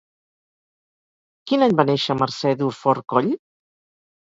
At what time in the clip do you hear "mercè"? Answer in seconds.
2.23-2.55